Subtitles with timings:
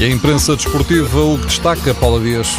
[0.00, 2.56] E a imprensa desportiva, o que destaca, Paula Dias?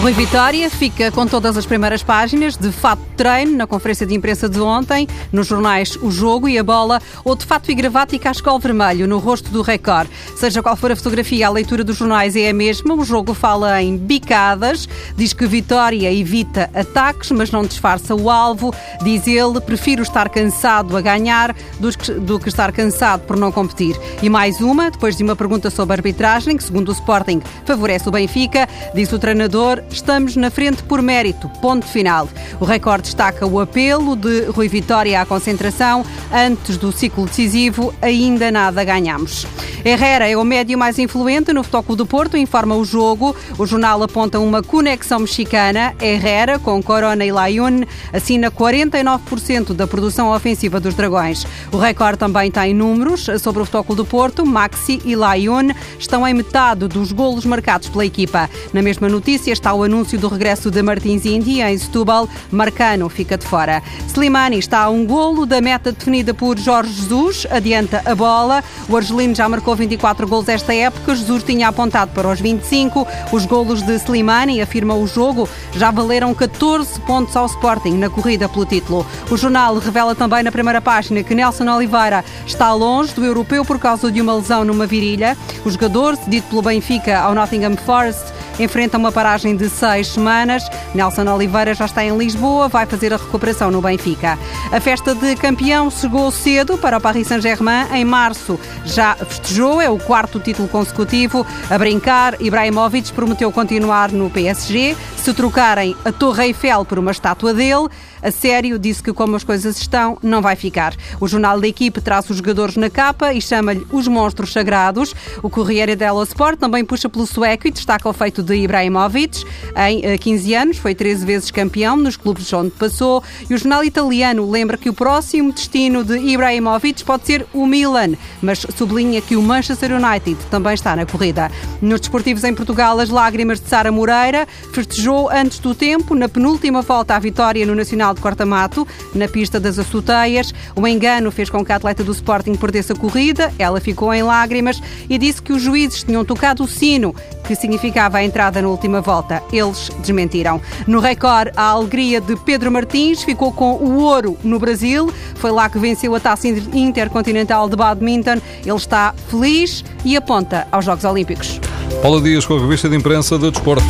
[0.00, 4.48] Rui Vitória fica com todas as primeiras páginas de fato treino na conferência de imprensa
[4.48, 8.18] de ontem, nos jornais O Jogo e a Bola, ou de fato e gravata e
[8.18, 10.08] cascol vermelho no rosto do Record.
[10.34, 12.94] Seja qual for a fotografia, a leitura dos jornais é a mesma.
[12.94, 18.74] O jogo fala em bicadas, diz que Vitória evita ataques, mas não disfarça o alvo.
[19.04, 23.94] Diz ele, prefiro estar cansado a ganhar do que estar cansado por não competir.
[24.20, 28.12] E mais uma, depois de uma pergunta sobre arbitragem, que segundo o Sporting favorece o
[28.12, 31.48] Benfica, diz o treinador, estamos na frente por mérito.
[31.60, 32.28] Ponto final.
[32.60, 36.04] O recorde destaca o apelo de Rui Vitória à concentração.
[36.32, 39.46] Antes do ciclo decisivo, ainda nada ganhamos.
[39.84, 43.34] Herrera é o médio mais influente no Futebol do Porto, informa o jogo.
[43.58, 45.92] O jornal aponta uma conexão mexicana.
[46.00, 47.82] Herrera, com Corona e Layun,
[48.12, 51.44] assina 49% da produção ofensiva dos Dragões.
[51.72, 54.46] O recorde também tem números sobre o Futebol do Porto.
[54.46, 58.48] Maxi e Layun estão em metade dos golos marcados pela equipa.
[58.72, 62.28] Na mesma notícia está o anúncio do regresso de Martins Indi em Setúbal.
[62.52, 63.82] Marcano fica de fora.
[64.06, 67.48] Slimani está a um golo da meta definida por Jorge Jesus.
[67.50, 68.62] Adianta a bola.
[68.88, 71.14] O argelino já marcou marcou 24 gols esta época.
[71.14, 73.06] Jesus tinha apontado para os 25.
[73.32, 78.48] Os golos de Slimani, afirma o jogo, já valeram 14 pontos ao Sporting na corrida
[78.48, 79.06] pelo título.
[79.30, 83.78] O jornal revela também na primeira página que Nelson Oliveira está longe do europeu por
[83.78, 85.36] causa de uma lesão numa virilha.
[85.64, 88.24] O jogador, cedido pelo Benfica ao Nottingham Forest,
[88.58, 90.62] enfrenta uma paragem de seis semanas.
[90.94, 94.38] Nelson Oliveira já está em Lisboa, vai fazer a recuperação no Benfica.
[94.70, 97.86] A festa de campeão chegou cedo para o Paris Saint-Germain.
[97.92, 101.46] Em março já festejou, é o quarto título consecutivo.
[101.70, 104.96] A brincar, Ibrahimovic prometeu continuar no PSG.
[105.16, 107.88] Se trocarem a Torre Eiffel por uma estátua dele,
[108.22, 110.94] a sério disse que como as coisas estão, não vai ficar.
[111.20, 115.14] O jornal da equipe traz os jogadores na capa e chama-lhe os monstros sagrados.
[115.42, 119.44] O Corriere dello Sport também puxa pelo sueco e destaca o feito de Ibrahimovic.
[119.76, 123.84] Em 15 eh, anos foi 13 vezes campeão nos clubes onde passou e o jornal
[123.84, 129.36] italiano lembra que o próximo destino de Ibrahimovic pode ser o Milan, mas sublinha que
[129.36, 131.50] o Manchester United também está na corrida.
[131.80, 136.82] Nos desportivos em Portugal, as lágrimas de Sara Moreira festejou antes do tempo, na penúltima
[136.82, 140.52] volta à vitória no Nacional de Cortamato, na pista das Açuteias.
[140.74, 144.22] O engano fez com que a atleta do Sporting perdesse a corrida, ela ficou em
[144.22, 147.14] lágrimas e disse que os juízes tinham tocado o sino
[147.52, 149.42] que significava a entrada na última volta.
[149.52, 150.58] Eles desmentiram.
[150.86, 155.12] No recorde, a alegria de Pedro Martins ficou com o ouro no Brasil.
[155.34, 158.40] Foi lá que venceu a taça intercontinental de badminton.
[158.64, 161.60] Ele está feliz e aponta aos Jogos Olímpicos.
[162.00, 163.84] Paula Dias com a revista de imprensa de Desporto.